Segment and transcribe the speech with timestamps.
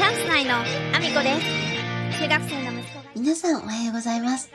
[0.00, 1.38] チャンス内のアミコで
[2.08, 4.50] す中学生の息子が皆さんおはようございます。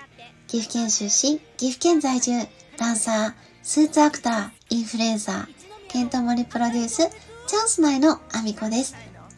[0.48, 2.32] 岐阜県出身、岐阜県在住、
[2.78, 5.48] ダンサー、スーツアクター、インフルエンサー、
[5.88, 6.98] ケントモリプロデュース、
[7.46, 8.96] チャンス内のアミコです。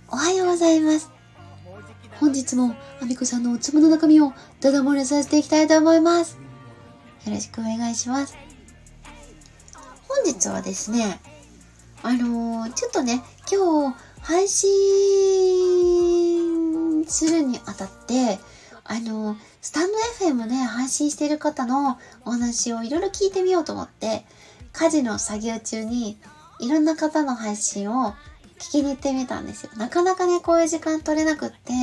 [0.07, 1.11] おはようございます。
[2.21, 4.31] 本日もアミコさんのお粒の中身を
[4.61, 6.39] ダダ漏れさせていきたいと思います。
[7.25, 8.37] よろしくお願いします。
[10.07, 11.19] 本日はですね、
[12.01, 13.21] あのーちょっとね、
[13.51, 15.56] 今日配信
[17.09, 18.39] するにあたって、
[18.83, 24.25] あのスタンド FM で配信している方のお話をいろいろ聞いてみようと思って、
[24.71, 26.17] 家事の作業中に
[26.59, 28.13] いろんな方の配信を
[28.59, 29.71] 聞きに行ってみたんですよ。
[29.77, 31.73] なかなかね、こういう時間取れなくって、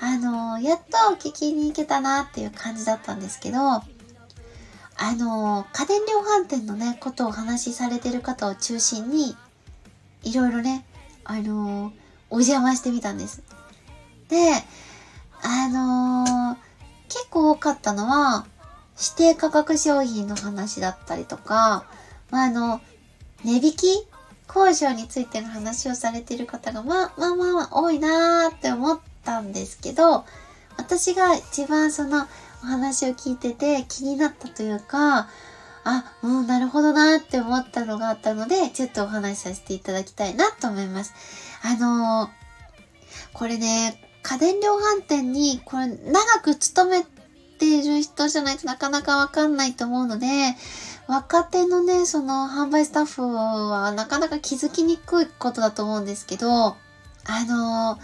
[0.00, 9.36] あのやっと聞きに行けたなっていう感じだったんですけど、あの家電量販店のね、ことをお話しされてる方を中心に、
[10.22, 10.84] いろいろね、
[11.24, 11.92] あの
[12.30, 13.42] お邪魔してみたんです。
[14.28, 14.36] で、
[15.42, 16.68] あのー
[17.08, 18.46] 結構多かったのは、
[18.98, 21.86] 指定価格商品の話だったりとか、
[22.30, 22.80] まあ、あの、
[23.44, 24.06] 値引き
[24.46, 30.24] 交渉についての話をされている方が、まあまあまあ多いなーって思ったんですけど、
[30.76, 32.26] 私が一番その
[32.62, 35.28] お話を聞いてて気になったというか、
[35.84, 41.14] あ、う、なるほどなーって思ったのがあったので、ちょっとお話しさせていただきたいなと思います。
[41.62, 42.30] あのー
[43.32, 47.04] これね、家電量販店に、これ長く勤め
[47.58, 50.26] ている人じゃないとなかなかわかんないと思うので、
[51.06, 56.76] 若手のね、その販売スタッフはなかなか気づきにくいことだと思うんですけど、
[57.30, 57.98] あの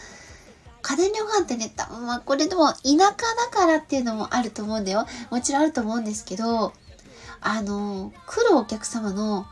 [0.81, 3.15] 家電量販店ね、たまあこれでも田舎だ
[3.51, 5.07] からっていうのもあると思うんだよ。
[5.31, 6.73] もちろんあると思うんですけど、
[7.41, 9.47] あの来るお客様の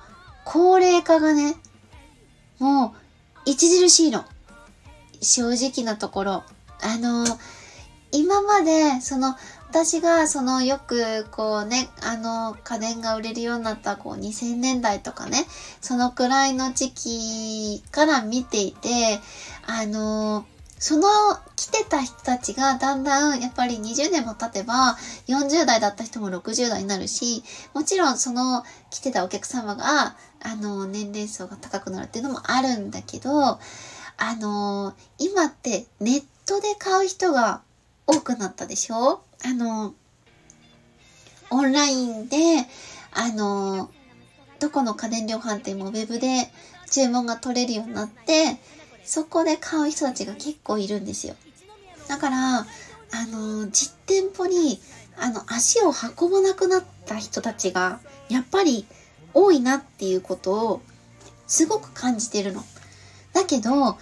[0.45, 1.57] 高齢化がね、
[2.59, 2.95] も
[3.47, 4.25] う著しいの。
[5.23, 6.45] 正直なところ。
[6.83, 7.25] あの
[8.15, 9.35] 今まで、その、
[9.71, 15.47] 私が、その、よく、こうね、あの、家電が売れるようになった、こう、2000年代とかね、
[15.81, 19.19] そのくらいの時期から見ていて、
[19.67, 20.45] あの、
[20.79, 21.09] その
[21.55, 24.97] 来てた人たちがだんだんやっぱり20年も経てば
[25.29, 33.61] 40代だった人も60代になるし、もちろんその来てたお客様が、あの、年齢層が高くなるっていうのもあるんだけど、
[34.25, 37.61] あの、今ってネットで買う人が
[38.07, 39.21] 多くなったでしょ？
[39.45, 39.95] あの、
[41.51, 42.37] オンラインで、
[43.11, 43.91] あの、
[44.61, 46.53] どこの家電量販店もウェブで
[46.89, 48.59] 注文が取れるようになって、
[49.05, 51.35] そこで買う人たちが結構いるんですよ。
[52.07, 52.65] だから、あ
[53.27, 54.81] の、実店舗に、
[55.19, 58.87] あの、足を運ばなくなった人たちが、やっぱり
[59.35, 60.83] 多いなっていうことを、
[61.49, 62.65] すごく感じてるの。
[63.33, 63.99] だけど、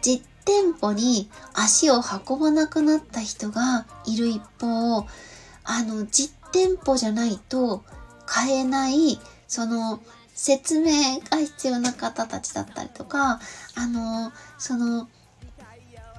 [0.00, 5.06] 実店舗に足を運ばなくなった人がいる一方、
[5.64, 7.84] あの、実店舗じゃないと
[8.26, 10.00] 買えない、その、
[10.34, 13.40] 説明が必要な方たちだったりとか、
[13.74, 15.08] あの、その、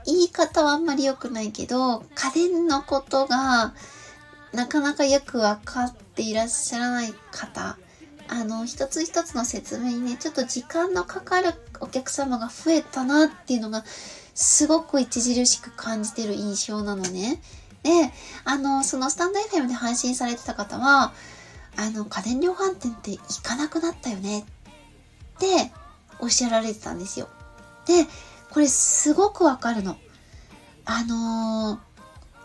[0.05, 3.73] 言い方はあんまり良くないけど、家電のことが
[4.53, 7.77] なかなかよくわかっていらっしゃらない方、
[8.27, 13.83] あの、一つ一つの説明にね、ちょっと時間のかかるお客様が増えたなっていうのが、
[14.33, 17.41] すごく著しく感じてる印象なのね。
[17.83, 17.89] で、
[18.45, 21.13] あの、そのスタンド FM で配信されてた方は、
[21.75, 24.43] あの、家電量販店って行かなくなったよねっ
[25.39, 25.71] て
[26.19, 27.29] おっしゃられてたんですよ。
[27.85, 28.05] で、
[28.51, 29.97] これすごくわかるの。
[30.85, 31.89] あのー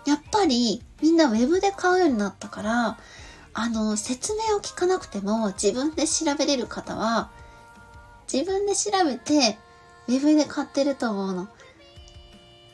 [0.05, 2.99] やっぱりみんなウェブで買うようになったから、
[3.55, 7.31] あの、説明を聞かなくても自分で調べれる方は、
[8.33, 9.59] 自分で調べて、
[10.09, 11.49] ウェブで買ってると思うの。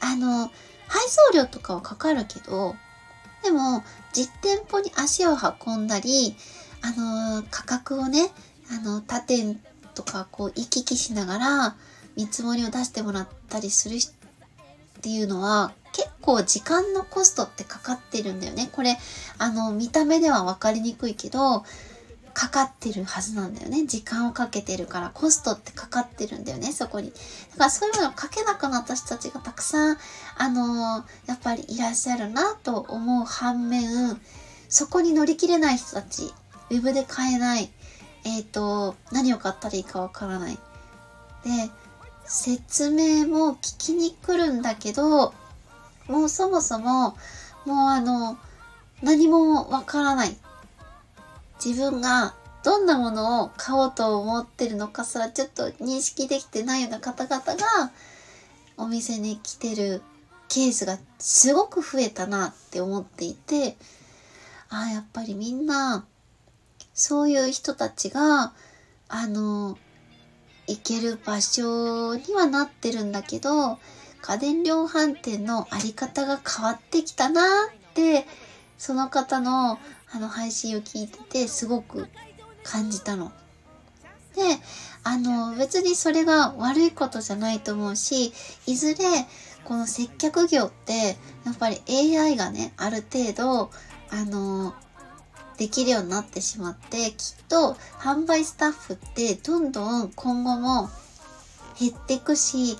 [0.01, 0.51] あの、
[0.89, 2.75] 配送料とかはかかるけど、
[3.43, 6.37] でも、実店舗に足を運んだり、
[6.83, 6.93] あ
[7.41, 8.31] の、価格をね、
[8.71, 9.61] あの、他店
[9.95, 11.77] とかこう行き来しながら
[12.17, 14.01] 見積もりを出してもらったりするっ
[15.03, 18.71] ていうのは結構時間のコストってかかってるんだよね。
[18.73, 18.97] これ、
[19.39, 21.65] あの、見た目では分かりにくいけど、
[22.41, 23.85] かかってるはずなんだよね。
[23.85, 27.11] 時間をかけてるから、コストってかかってるんだよね、そこに。
[27.11, 29.99] だからそういうのをかけなくなった人たちがたくさん、
[30.39, 34.19] あのやっぱりいらっしゃるなと思う反面、
[34.71, 36.33] そこに乗り切れない人たち、
[36.71, 37.71] ウェブで買えない、
[38.25, 40.59] えっ、と、何を買ったらいいかわからない。
[41.45, 41.71] で、
[42.25, 45.35] 説明も聞きに来るんだけど、
[46.09, 47.19] もうそもそも、
[47.67, 48.39] もうあの、
[49.03, 50.35] 何もわからない。
[51.65, 57.93] 自分がどんなものを買おうと思ってるのかすらちょっと認識できてないような方々が
[58.77, 60.03] お店に来てる
[60.49, 63.77] ケースがすごく増えたなって思っていて、
[64.69, 66.07] ああ、やっぱりみんな、
[66.93, 68.53] そういう人たちが、
[69.09, 69.79] あの、
[70.67, 73.79] 行ける場所にはなってるんだけど、
[74.23, 78.27] 家電量販店のあり方が変わってきたなって
[78.81, 79.79] その方の
[80.11, 82.09] あの配信を聞いててすごく
[82.65, 83.31] 感じたの。
[84.35, 84.43] で、
[85.05, 88.33] あの別にそれが悪いことじゃないと思うし、
[88.67, 89.05] いずれ
[89.65, 93.71] この接客業ってやっぱり AI がね、ある程度
[94.09, 94.73] あの
[95.59, 100.89] できるようになってしまってきっと販売スタッフってどんどん今後も
[101.79, 102.79] 減っていくし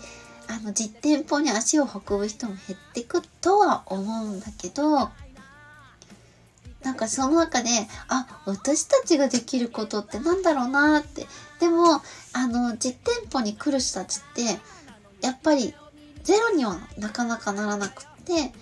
[0.49, 5.11] あの実店舗に足を運ぶ人も減ってくとは思うんだけど
[6.83, 7.69] なんかその中で、
[8.09, 11.27] あ、私たちができることってなんだろうなって。
[11.61, 12.01] でも、
[12.33, 14.61] あの、実店舗に来る人たちって、
[15.21, 15.75] やっぱり
[16.23, 18.53] ゼロにはなかなかならなくって、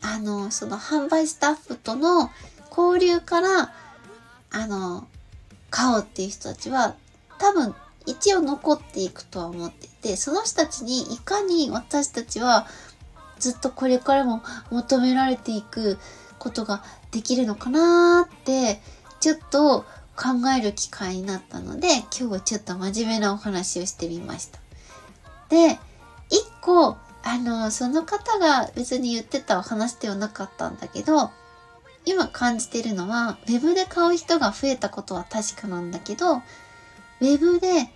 [0.00, 2.30] あの、その販売スタッフとの
[2.76, 3.72] 交流から、
[4.50, 5.08] あの、
[5.70, 6.94] 買おうっていう人たちは、
[7.38, 7.74] 多分
[8.06, 12.66] 一応残っていくとは思っていて、その人たちにいかに私たちは
[13.38, 15.98] ずっとこれからも求められていく
[16.38, 18.80] ことができるのかなって
[19.20, 19.84] ちょっと
[20.16, 24.58] 考える機会になったので今日はちょっと真面目なお話をしてみました。
[25.48, 25.78] で、
[26.30, 31.30] 一個、あの、その方が別に言ってたお話ではなかったんだけど、
[32.04, 37.90] 今感じてるのは、ウェブで買う人が増えたことは確かなんだけど、ウェブで、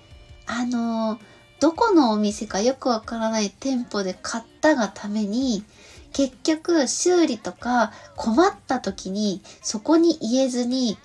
[0.47, 1.19] あの、
[1.61, 5.65] どこのお店かよくわからない店舗で買ったがために、
[6.13, 10.99] 結局修理とか困った時にそこに言えずに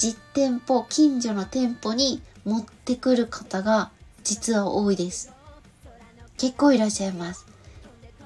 [0.00, 3.90] 実店舗、近所の店舗に持ってくる方が
[4.24, 5.30] 実は多いです。
[6.38, 7.46] 結構いらっしゃいます。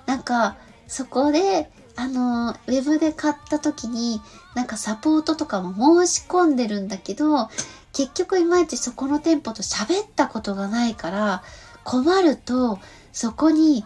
[0.06, 4.20] なんか、そこで、あの、ウェブで買った時に、
[4.54, 7.48] なんかサポートとかも申し込んでるんだけど、
[7.92, 11.42] 結局いまいちそこの店舗と喋ったことがないから、
[11.82, 12.78] 困ると、
[13.12, 13.84] そこに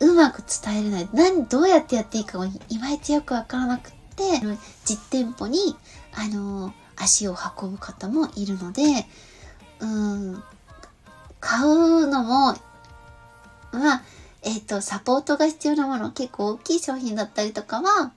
[0.00, 1.08] うまく伝えれない。
[1.12, 2.50] 何、どうやってやっていいかもい
[2.80, 4.24] まいちよくわからなくって、
[4.84, 5.76] 実店舗に、
[6.14, 8.82] あの、足を運ぶ方もいるので、
[9.80, 10.42] うん、
[11.40, 12.56] 買うのも、
[13.72, 14.02] まあ、
[14.42, 18.12] えっ、ー、と、サポートが必要なもの、結構大きい商品だったりとかは、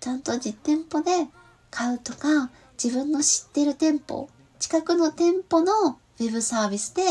[0.00, 1.28] ちゃんと実店舗で
[1.70, 2.50] 買うとか、
[2.82, 7.02] 自分の知ってる店舗、近くの店舗のウェブサービスで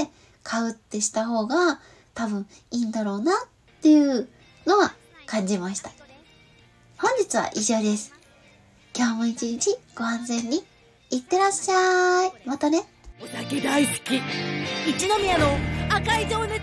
[0.44, 1.80] 買うってした方が
[2.14, 3.36] 多分いいんだろうなっ
[3.82, 4.28] っていう
[4.68, 4.94] のは
[5.26, 5.90] 感じました。
[7.00, 8.14] 本日は以上です。
[8.96, 10.64] 今日も一日ご安全に
[11.10, 12.32] いってらっしゃい。
[12.46, 12.84] またね。
[13.20, 14.22] お酒大好き。
[14.88, 15.58] 一宮の
[15.90, 16.62] 赤い情熱